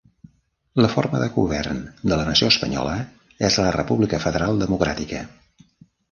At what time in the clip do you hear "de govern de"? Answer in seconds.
1.23-2.09